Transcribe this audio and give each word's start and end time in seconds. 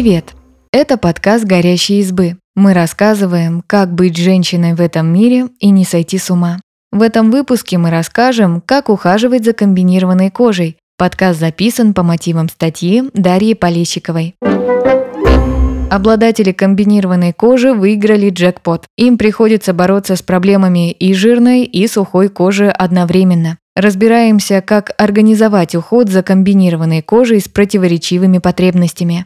Привет! 0.00 0.36
Это 0.72 0.96
подкаст 0.96 1.44
«Горящие 1.44 1.98
избы». 2.02 2.36
Мы 2.54 2.72
рассказываем, 2.72 3.64
как 3.66 3.92
быть 3.92 4.16
женщиной 4.16 4.74
в 4.74 4.80
этом 4.80 5.12
мире 5.12 5.48
и 5.58 5.70
не 5.70 5.84
сойти 5.84 6.18
с 6.18 6.30
ума. 6.30 6.60
В 6.92 7.02
этом 7.02 7.32
выпуске 7.32 7.78
мы 7.78 7.90
расскажем, 7.90 8.62
как 8.64 8.90
ухаживать 8.90 9.44
за 9.44 9.54
комбинированной 9.54 10.30
кожей. 10.30 10.76
Подкаст 10.98 11.40
записан 11.40 11.94
по 11.94 12.04
мотивам 12.04 12.48
статьи 12.48 13.10
Дарьи 13.12 13.54
Полещиковой. 13.54 14.36
Обладатели 15.90 16.52
комбинированной 16.52 17.32
кожи 17.32 17.72
выиграли 17.72 18.30
джекпот. 18.30 18.86
Им 18.96 19.18
приходится 19.18 19.72
бороться 19.72 20.14
с 20.14 20.22
проблемами 20.22 20.92
и 20.92 21.12
жирной, 21.12 21.64
и 21.64 21.88
сухой 21.88 22.28
кожи 22.28 22.68
одновременно. 22.68 23.58
Разбираемся, 23.74 24.60
как 24.60 24.92
организовать 24.96 25.74
уход 25.74 26.08
за 26.08 26.22
комбинированной 26.22 27.02
кожей 27.02 27.40
с 27.40 27.48
противоречивыми 27.48 28.38
потребностями. 28.38 29.24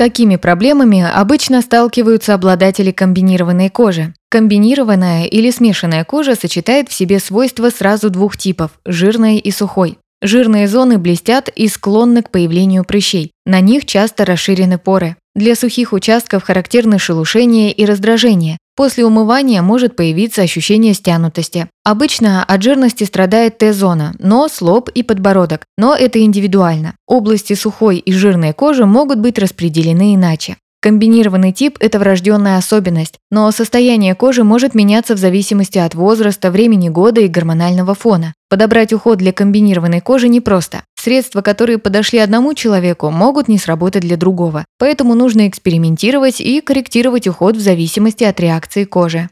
Какими 0.00 0.36
проблемами 0.36 1.02
обычно 1.02 1.60
сталкиваются 1.60 2.32
обладатели 2.32 2.90
комбинированной 2.90 3.68
кожи? 3.68 4.14
Комбинированная 4.30 5.26
или 5.26 5.50
смешанная 5.50 6.06
кожа 6.06 6.36
сочетает 6.36 6.88
в 6.88 6.94
себе 6.94 7.18
свойства 7.18 7.68
сразу 7.68 8.08
двух 8.08 8.38
типов– 8.38 8.70
жирной 8.86 9.36
и 9.36 9.50
сухой. 9.50 9.98
Жирные 10.22 10.68
зоны 10.68 10.96
блестят 10.96 11.50
и 11.54 11.68
склонны 11.68 12.22
к 12.22 12.30
появлению 12.30 12.84
прыщей. 12.84 13.32
На 13.44 13.60
них 13.60 13.84
часто 13.84 14.24
расширены 14.24 14.78
поры. 14.78 15.16
Для 15.34 15.54
сухих 15.54 15.92
участков 15.92 16.44
характерны 16.44 16.98
шелушение 16.98 17.70
и 17.70 17.84
раздражение. 17.84 18.56
После 18.80 19.04
умывания 19.04 19.60
может 19.60 19.94
появиться 19.94 20.40
ощущение 20.40 20.94
стянутости. 20.94 21.68
Обычно 21.84 22.42
от 22.42 22.62
жирности 22.62 23.04
страдает 23.04 23.58
Т-зона, 23.58 24.14
нос, 24.18 24.62
лоб 24.62 24.88
и 24.88 25.02
подбородок, 25.02 25.66
но 25.76 25.94
это 25.94 26.18
индивидуально. 26.22 26.94
Области 27.06 27.52
сухой 27.52 27.98
и 27.98 28.10
жирной 28.10 28.54
кожи 28.54 28.86
могут 28.86 29.18
быть 29.18 29.38
распределены 29.38 30.14
иначе. 30.14 30.56
Комбинированный 30.80 31.52
тип– 31.52 31.76
это 31.80 31.98
врожденная 31.98 32.56
особенность, 32.56 33.16
но 33.30 33.50
состояние 33.50 34.14
кожи 34.14 34.44
может 34.44 34.74
меняться 34.74 35.14
в 35.14 35.18
зависимости 35.18 35.76
от 35.76 35.94
возраста, 35.94 36.50
времени 36.50 36.88
года 36.88 37.20
и 37.20 37.28
гормонального 37.28 37.94
фона. 37.94 38.32
Подобрать 38.48 38.94
уход 38.94 39.18
для 39.18 39.34
комбинированной 39.34 40.00
кожи 40.00 40.30
непросто. 40.30 40.84
Средства, 41.00 41.40
которые 41.40 41.78
подошли 41.78 42.18
одному 42.18 42.52
человеку, 42.52 43.08
могут 43.08 43.48
не 43.48 43.56
сработать 43.56 44.02
для 44.02 44.18
другого. 44.18 44.66
Поэтому 44.78 45.14
нужно 45.14 45.48
экспериментировать 45.48 46.42
и 46.42 46.60
корректировать 46.60 47.26
уход 47.26 47.56
в 47.56 47.60
зависимости 47.60 48.22
от 48.22 48.38
реакции 48.38 48.84
кожи. 48.84 49.30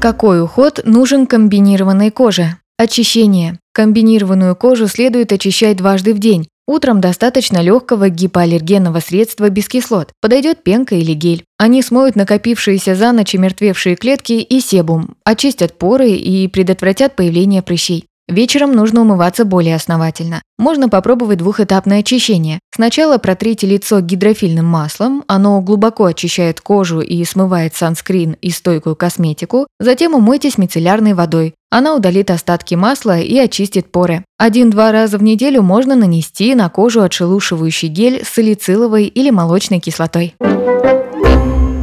Какой 0.00 0.42
уход 0.42 0.80
нужен 0.84 1.28
комбинированной 1.28 2.10
коже? 2.10 2.56
Очищение. 2.76 3.60
Комбинированную 3.72 4.56
кожу 4.56 4.88
следует 4.88 5.30
очищать 5.30 5.76
дважды 5.76 6.12
в 6.12 6.18
день. 6.18 6.48
Утром 6.66 7.00
достаточно 7.00 7.58
легкого 7.58 8.08
гипоаллергенного 8.08 8.98
средства 8.98 9.48
без 9.48 9.68
кислот. 9.68 10.10
Подойдет 10.20 10.64
пенка 10.64 10.96
или 10.96 11.12
гель. 11.12 11.44
Они 11.56 11.82
смоют 11.82 12.16
накопившиеся 12.16 12.96
за 12.96 13.12
ночь 13.12 13.34
мертвевшие 13.34 13.94
клетки 13.94 14.32
и 14.32 14.60
себум, 14.60 15.14
очистят 15.24 15.78
поры 15.78 16.10
и 16.10 16.48
предотвратят 16.48 17.14
появление 17.14 17.62
прыщей. 17.62 18.06
Вечером 18.30 18.72
нужно 18.72 19.00
умываться 19.00 19.44
более 19.44 19.74
основательно. 19.74 20.40
Можно 20.56 20.88
попробовать 20.88 21.38
двухэтапное 21.38 21.98
очищение. 21.98 22.60
Сначала 22.72 23.18
протрите 23.18 23.66
лицо 23.66 24.00
гидрофильным 24.00 24.66
маслом, 24.66 25.24
оно 25.26 25.60
глубоко 25.60 26.04
очищает 26.04 26.60
кожу 26.60 27.00
и 27.00 27.24
смывает 27.24 27.74
санскрин 27.74 28.36
и 28.40 28.50
стойкую 28.50 28.94
косметику. 28.94 29.66
Затем 29.80 30.14
умойтесь 30.14 30.58
мицеллярной 30.58 31.14
водой. 31.14 31.54
Она 31.70 31.96
удалит 31.96 32.30
остатки 32.30 32.76
масла 32.76 33.18
и 33.18 33.36
очистит 33.36 33.90
поры. 33.90 34.24
Один-два 34.38 34.92
раза 34.92 35.18
в 35.18 35.24
неделю 35.24 35.62
можно 35.62 35.96
нанести 35.96 36.54
на 36.54 36.68
кожу 36.68 37.02
отшелушивающий 37.02 37.88
гель 37.88 38.24
с 38.24 38.28
салициловой 38.28 39.06
или 39.06 39.30
молочной 39.30 39.80
кислотой. 39.80 40.36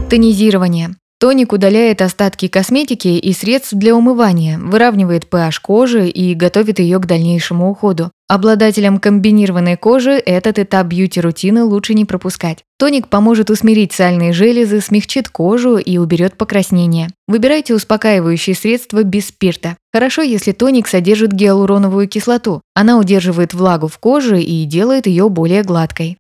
Тонизирование. 0.10 0.96
Тоник 1.20 1.52
удаляет 1.52 2.04
остатки 2.04 2.48
косметики 2.48 3.08
и 3.08 3.34
средств 3.34 3.74
для 3.74 3.96
умывания, 3.96 4.60
выравнивает 4.60 5.26
pH 5.28 5.62
кожи 5.64 6.08
и 6.08 6.36
готовит 6.36 6.78
ее 6.78 7.00
к 7.00 7.08
дальнейшему 7.08 7.72
уходу. 7.72 8.12
Обладателям 8.28 9.00
комбинированной 9.00 9.78
кожи 9.78 10.12
этот 10.12 10.60
этап 10.60 10.86
бьюти-рутины 10.88 11.64
лучше 11.64 11.96
не 11.96 12.06
пропускать. 12.06 12.64
Тоник 12.78 13.08
поможет 13.08 13.50
усмирить 13.50 13.94
сальные 13.94 14.32
железы, 14.32 14.80
смягчит 14.80 15.30
кожу 15.30 15.78
и 15.78 15.98
уберет 15.98 16.38
покраснение. 16.38 17.08
Выбирайте 17.28 17.74
успокаивающие 17.74 18.56
средства 18.56 19.02
без 19.02 19.30
спирта. 19.30 19.76
Хорошо, 19.92 20.22
если 20.22 20.52
тоник 20.52 20.88
содержит 20.88 21.32
гиалуроновую 21.32 22.08
кислоту. 22.08 22.62
Она 22.76 23.00
удерживает 23.00 23.56
влагу 23.56 23.88
в 23.88 23.98
коже 23.98 24.40
и 24.40 24.66
делает 24.66 25.08
ее 25.08 25.30
более 25.30 25.64
гладкой. 25.64 26.16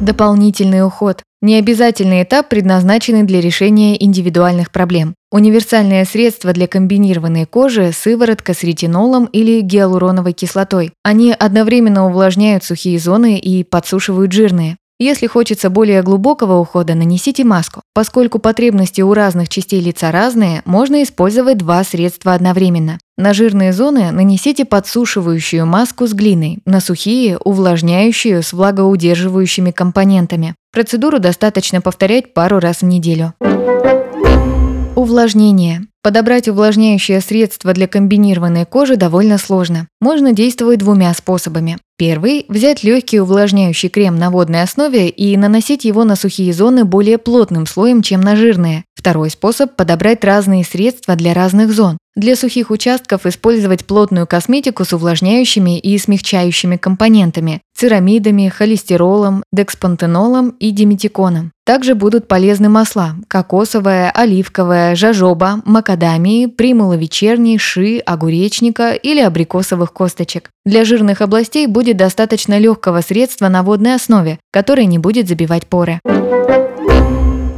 Дополнительный 0.00 0.84
уход. 0.84 1.22
Необязательный 1.40 2.22
этап, 2.22 2.48
предназначенный 2.48 3.22
для 3.22 3.40
решения 3.40 4.02
индивидуальных 4.02 4.70
проблем. 4.70 5.14
Универсальное 5.30 6.04
средство 6.04 6.52
для 6.52 6.66
комбинированной 6.66 7.46
кожи– 7.46 7.92
сыворотка 7.94 8.52
с 8.52 8.62
ретинолом 8.62 9.24
или 9.26 9.60
гиалуроновой 9.60 10.32
кислотой. 10.32 10.92
Они 11.02 11.32
одновременно 11.32 12.06
увлажняют 12.06 12.62
сухие 12.62 12.98
зоны 12.98 13.38
и 13.38 13.64
подсушивают 13.64 14.32
жирные. 14.32 14.76
Если 14.98 15.26
хочется 15.26 15.68
более 15.68 16.02
глубокого 16.02 16.58
ухода, 16.58 16.94
нанесите 16.94 17.44
маску. 17.44 17.82
Поскольку 17.92 18.38
потребности 18.38 19.02
у 19.02 19.12
разных 19.12 19.50
частей 19.50 19.78
лица 19.82 20.10
разные, 20.10 20.62
можно 20.64 21.02
использовать 21.02 21.58
два 21.58 21.84
средства 21.84 22.32
одновременно. 22.32 22.98
На 23.18 23.34
жирные 23.34 23.74
зоны 23.74 24.10
нанесите 24.10 24.64
подсушивающую 24.64 25.66
маску 25.66 26.06
с 26.06 26.14
глиной, 26.14 26.60
на 26.64 26.80
сухие– 26.80 27.36
увлажняющую 27.44 28.42
с 28.42 28.54
влагоудерживающими 28.54 29.70
компонентами. 29.70 30.54
Процедуру 30.72 31.18
достаточно 31.18 31.82
повторять 31.82 32.32
пару 32.32 32.58
раз 32.58 32.80
в 32.80 32.86
неделю. 32.86 33.34
Увлажнение. 34.94 35.88
Подобрать 36.06 36.46
увлажняющее 36.46 37.20
средство 37.20 37.72
для 37.72 37.88
комбинированной 37.88 38.64
кожи 38.64 38.94
довольно 38.94 39.38
сложно. 39.38 39.88
Можно 40.00 40.32
действовать 40.32 40.78
двумя 40.78 41.12
способами. 41.12 41.78
Первый– 41.98 42.44
взять 42.48 42.84
легкий 42.84 43.18
увлажняющий 43.18 43.88
крем 43.88 44.16
на 44.16 44.30
водной 44.30 44.62
основе 44.62 45.08
и 45.08 45.36
наносить 45.36 45.84
его 45.84 46.04
на 46.04 46.14
сухие 46.14 46.52
зоны 46.52 46.84
более 46.84 47.18
плотным 47.18 47.66
слоем, 47.66 48.02
чем 48.02 48.20
на 48.20 48.36
жирные. 48.36 48.84
Второй 48.94 49.30
способ– 49.30 49.74
подобрать 49.76 50.22
разные 50.22 50.62
средства 50.62 51.16
для 51.16 51.32
разных 51.32 51.72
зон. 51.72 51.96
Для 52.14 52.36
сухих 52.36 52.70
участков 52.70 53.26
использовать 53.26 53.84
плотную 53.84 54.26
косметику 54.26 54.84
с 54.84 54.92
увлажняющими 54.92 55.78
и 55.78 55.98
смягчающими 55.98 56.76
компонентами– 56.76 57.62
церамидами, 57.76 58.48
холестеролом, 58.48 59.42
декспантенолом 59.52 60.50
и 60.60 60.70
диметиконом. 60.70 61.52
Также 61.64 61.94
будут 61.94 62.28
полезны 62.28 62.68
масла– 62.68 63.16
кокосовое, 63.28 64.10
оливковое, 64.10 64.94
жажоба, 64.96 65.62
макадамии, 65.96 66.46
примула 66.46 66.94
вечерний, 66.94 67.58
ши, 67.58 67.98
огуречника 67.98 68.92
или 68.92 69.20
абрикосовых 69.20 69.92
косточек. 69.92 70.50
Для 70.64 70.84
жирных 70.84 71.20
областей 71.20 71.66
будет 71.66 71.96
достаточно 71.96 72.58
легкого 72.58 73.00
средства 73.00 73.48
на 73.48 73.62
водной 73.62 73.94
основе, 73.94 74.38
которое 74.52 74.86
не 74.86 74.98
будет 74.98 75.28
забивать 75.28 75.66
поры. 75.66 76.00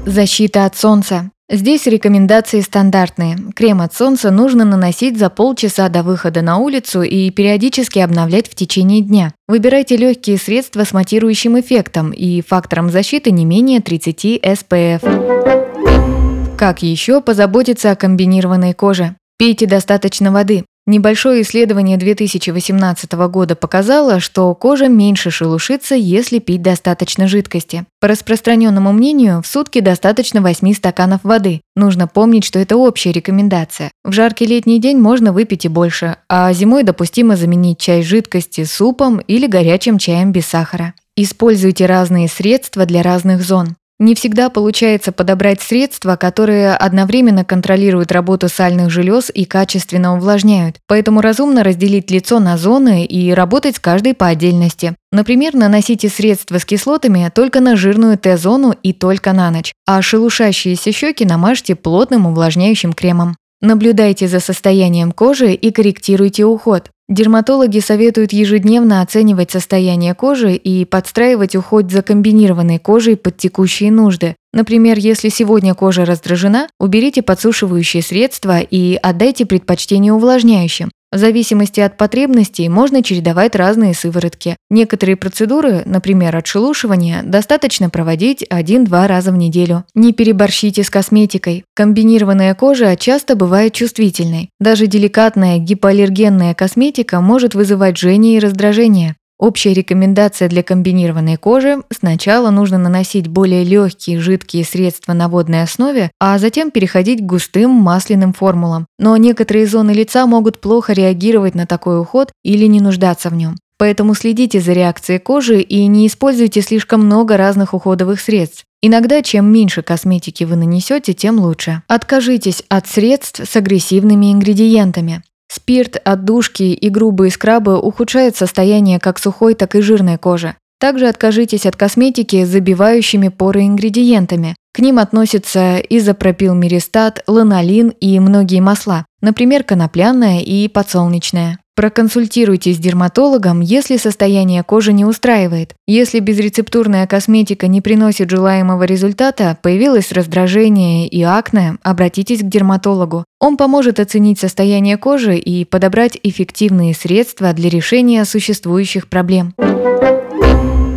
Защита 0.07 0.65
от 0.65 0.77
солнца. 0.77 1.31
Здесь 1.51 1.87
рекомендации 1.87 2.61
стандартные. 2.61 3.39
Крем 3.57 3.81
от 3.81 3.95
солнца 3.95 4.31
нужно 4.31 4.67
наносить 4.67 5.19
за 5.19 5.31
полчаса 5.31 5.89
до 5.89 6.03
выхода 6.03 6.43
на 6.43 6.59
улицу 6.59 7.03
и 7.03 7.31
периодически 7.31 8.01
обновлять 8.01 8.49
в 8.49 8.55
течение 8.55 9.01
дня. 9.01 9.33
Выбирайте 9.49 9.97
легкие 9.97 10.37
средства 10.37 10.85
с 10.85 10.93
матирующим 10.93 11.59
эффектом 11.59 12.11
и 12.11 12.43
фактором 12.43 12.91
защиты 12.91 13.31
не 13.31 13.47
менее 13.47 13.81
30 13.81 14.25
SPF. 14.43 16.18
Как 16.59 16.83
еще 16.83 17.21
позаботиться 17.21 17.93
о 17.93 17.95
комбинированной 17.95 18.75
коже? 18.75 19.15
Пейте 19.39 19.67
достаточно 19.67 20.33
воды. 20.33 20.65
Небольшое 20.89 21.43
исследование 21.43 21.97
2018 21.97 23.13
года 23.13 23.55
показало, 23.55 24.19
что 24.19 24.53
кожа 24.57 24.89
меньше 24.89 25.31
шелушится, 25.31 25.95
если 25.95 26.41
пить 26.41 26.63
достаточно 26.63 27.29
жидкости. 27.29 27.85
По 28.01 28.09
распространенному 28.09 28.91
мнению, 28.91 29.41
в 29.41 29.47
сутки 29.47 29.79
достаточно 29.79 30.43
8 30.43 30.75
стаканов 30.75 31.21
воды. 31.23 31.61
Нужно 31.77 32.09
помнить, 32.09 32.45
что 32.45 32.59
это 32.59 32.77
общая 32.77 33.13
рекомендация. 33.13 33.93
В 34.03 34.11
жаркий 34.11 34.47
летний 34.47 34.81
день 34.81 34.99
можно 34.99 35.33
выпить 35.33 35.65
и 35.65 35.69
больше, 35.69 36.17
а 36.29 36.53
зимой 36.53 36.83
допустимо 36.83 37.37
заменить 37.37 37.79
чай 37.79 38.03
жидкости 38.03 38.65
супом 38.65 39.19
или 39.21 39.47
горячим 39.47 39.97
чаем 39.97 40.33
без 40.33 40.47
сахара. 40.47 40.95
Используйте 41.15 41.87
разные 41.87 42.27
средства 42.27 42.85
для 42.85 43.05
разных 43.05 43.43
зон. 43.43 43.77
Не 44.01 44.15
всегда 44.15 44.49
получается 44.49 45.11
подобрать 45.11 45.61
средства, 45.61 46.15
которые 46.15 46.77
одновременно 46.77 47.45
контролируют 47.45 48.13
работу 48.13 48.49
сальных 48.49 48.91
желез 48.91 49.29
и 49.35 49.45
качественно 49.45 50.15
увлажняют, 50.15 50.77
поэтому 50.87 51.21
разумно 51.21 51.65
разделить 51.65 52.09
лицо 52.09 52.39
на 52.39 52.57
зоны 52.57 53.05
и 53.05 53.33
работать 53.33 53.75
с 53.75 53.81
каждой 53.81 54.15
по 54.15 54.29
отдельности. 54.29 54.95
Например, 55.11 55.55
наносите 55.55 56.09
средства 56.09 56.59
с 56.59 56.65
кислотами 56.65 57.29
только 57.35 57.61
на 57.61 57.75
жирную 57.75 58.17
Т-зону 58.19 58.73
и 58.85 58.93
только 58.93 59.33
на 59.33 59.51
ночь, 59.51 59.73
а 59.85 60.01
шелушащиеся 60.01 60.93
щеки 60.93 61.25
намажьте 61.25 61.75
плотным 61.75 62.27
увлажняющим 62.27 62.93
кремом. 62.93 63.37
Наблюдайте 63.61 64.29
за 64.29 64.39
состоянием 64.39 65.11
кожи 65.11 65.53
и 65.55 65.73
корректируйте 65.73 66.45
уход. 66.45 66.91
Дерматологи 67.09 67.79
советуют 67.79 68.35
ежедневно 68.35 69.01
оценивать 69.01 69.51
состояние 69.51 70.15
кожи 70.15 70.55
и 70.55 70.85
подстраивать 70.85 71.57
уход 71.57 71.91
за 71.91 72.03
комбинированной 72.03 72.79
кожей 72.79 73.17
под 73.17 73.39
текущие 73.39 73.91
нужды. 73.91 74.37
Например, 74.53 74.99
если 74.99 75.31
сегодня 75.31 75.75
кожа 75.75 76.05
раздражена, 76.05 76.69
уберите 76.79 77.23
подсушивающие 77.23 78.03
средства 78.03 78.61
и 78.61 78.95
отдайте 79.03 79.47
предпочтение 79.47 80.13
увлажняющим. 80.13 80.91
В 81.11 81.17
зависимости 81.17 81.81
от 81.81 81.97
потребностей 81.97 82.69
можно 82.69 83.03
чередовать 83.03 83.57
разные 83.57 83.95
сыворотки. 83.95 84.57
Некоторые 84.69 85.17
процедуры, 85.17 85.83
например, 85.87 86.37
отшелушивание, 86.37 87.23
достаточно 87.23 87.89
проводить 87.89 88.43
1-2 88.43 89.07
раза 89.07 89.33
в 89.33 89.37
неделю. 89.37 89.85
Не 89.95 90.13
переборщите 90.13 90.85
с 90.85 90.91
косметикой. 90.91 91.65
Комбинированная 91.75 92.55
кожа 92.55 92.95
часто 92.97 93.37
бывает 93.37 93.73
чувствительной. 93.73 94.51
Даже 94.61 94.87
деликатная 94.87 95.59
гипоаллергенная 95.59 96.53
косметика 96.55 97.23
может 97.23 97.55
вызывать 97.55 97.97
жжение 97.97 98.37
и 98.37 98.41
раздражение. 98.41 99.17
Общая 99.39 99.73
рекомендация 99.73 100.49
для 100.49 100.65
комбинированной 100.65 101.37
кожи– 101.37 101.77
сначала 101.91 102.51
нужно 102.51 102.77
наносить 102.77 103.29
более 103.29 103.63
легкие 103.63 104.19
жидкие 104.19 104.65
средства 104.65 105.13
на 105.13 105.29
водной 105.29 105.63
основе, 105.63 106.11
а 106.19 106.39
затем 106.39 106.73
переходить 106.73 107.21
к 107.21 107.27
густым 107.27 107.71
масляным 107.71 108.33
формулам. 108.33 108.87
Но 108.99 109.17
некоторые 109.17 109.69
зоны 109.69 109.93
лица 109.93 110.27
могут 110.27 110.61
плохо 110.61 110.93
реагировать 110.93 111.55
на 111.55 111.67
такой 111.67 112.01
уход 112.01 112.33
или 112.43 112.67
не 112.67 112.81
нуждаться 112.81 113.31
в 113.31 113.35
нем. 113.35 113.55
Поэтому 113.79 114.15
следите 114.15 114.61
за 114.61 114.73
реакцией 114.73 115.21
кожи 115.21 115.61
и 115.61 115.87
не 115.87 116.09
используйте 116.09 116.61
слишком 116.61 117.07
много 117.07 117.37
разных 117.37 117.75
уходовых 117.75 118.21
средств. 118.21 118.65
Иногда 118.83 119.23
чем 119.23 119.53
меньше 119.53 119.83
косметики 119.83 120.43
вы 120.43 120.57
нанесете, 120.57 121.15
тем 121.15 121.39
лучше. 121.39 121.83
Откажитесь 121.87 122.65
от 122.69 122.89
средств 122.89 123.41
с 123.49 123.55
агрессивными 123.55 124.33
ингредиентами. 124.33 125.23
Спирт, 125.51 125.97
отдушки 126.05 126.63
и 126.63 126.89
грубые 126.89 127.31
скрабы 127.31 127.79
ухудшают 127.79 128.37
состояние 128.37 128.99
как 128.99 129.19
сухой, 129.19 129.55
так 129.55 129.75
и 129.75 129.81
жирной 129.81 130.19
кожи. 130.19 130.55
Также 130.79 131.09
откажитесь 131.09 131.67
от 131.67 131.75
косметики 131.75 132.45
с 132.45 132.49
забивающими 132.49 133.29
поры 133.29 133.63
ингредиентами. 133.63 134.55
К 134.73 134.79
ним 134.79 134.99
относятся 134.99 135.79
изопропилмиристат, 135.79 137.25
ланолин 137.27 137.89
и 137.89 138.21
многие 138.21 138.61
масла, 138.61 139.05
например, 139.21 139.65
конопляное 139.65 140.41
и 140.41 140.69
подсолнечное. 140.69 141.59
Проконсультируйтесь 141.79 142.75
с 142.75 142.81
дерматологом, 142.81 143.61
если 143.61 143.99
состояние 143.99 144.65
кожи 144.65 144.93
не 144.93 145.05
устраивает. 145.05 145.77
Если 145.87 146.19
безрецептурная 146.19 147.07
косметика 147.07 147.69
не 147.69 147.81
приносит 147.81 148.29
желаемого 148.31 148.83
результата, 148.83 149.57
появилось 149.63 150.11
раздражение 150.11 151.07
и 151.07 151.23
акне, 151.23 151.79
обратитесь 151.85 152.41
к 152.41 152.49
дерматологу. 152.49 153.25
Он 153.39 153.57
поможет 153.57 154.01
оценить 154.01 154.41
состояние 154.41 154.97
кожи 154.97 155.37
и 155.37 155.65
подобрать 155.65 156.19
эффективные 156.21 156.95
средства 156.95 157.53
для 157.53 157.71
решения 157.71 158.25
существующих 158.25 159.09
проблем. 159.09 159.55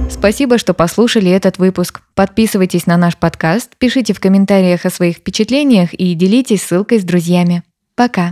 Спасибо, 0.10 0.58
что 0.58 0.74
послушали 0.74 1.30
этот 1.30 1.60
выпуск. 1.60 2.02
Подписывайтесь 2.16 2.88
на 2.88 2.98
наш 2.98 3.18
подкаст, 3.18 3.70
пишите 3.78 4.14
в 4.16 4.20
комментариях 4.20 4.88
о 4.88 4.90
своих 4.90 5.18
впечатлениях 5.18 5.94
и 5.94 6.16
делитесь 6.16 6.64
ссылкой 6.64 7.00
с 7.00 7.04
друзьями. 7.04 7.62
Пока! 7.94 8.32